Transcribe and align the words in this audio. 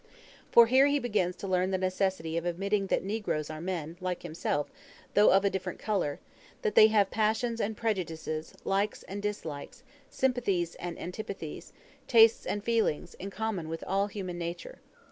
For 0.51 0.65
here 0.65 0.87
he 0.87 0.97
begins 0.97 1.35
to 1.35 1.47
learn 1.47 1.69
the 1.69 1.77
necessity 1.77 2.35
of 2.35 2.43
admitting 2.43 2.87
that 2.87 3.03
negroes 3.03 3.51
are 3.51 3.61
men, 3.61 3.97
like 4.01 4.23
himself, 4.23 4.71
though 5.13 5.29
of 5.29 5.45
a 5.45 5.49
different 5.51 5.77
colour; 5.77 6.19
that 6.63 6.73
they 6.73 6.87
have 6.87 7.11
passions 7.11 7.61
and 7.61 7.77
prejudices, 7.77 8.55
likes 8.65 9.03
and 9.03 9.21
dislikes, 9.21 9.83
sympathies 10.09 10.73
and 10.79 10.97
antipathies, 10.97 11.71
tastes 12.07 12.47
and 12.47 12.63
feelings, 12.63 13.13
in 13.19 13.29
common 13.29 13.69
with 13.69 13.83
all 13.85 14.07
human 14.07 14.39
nature. 14.39 14.79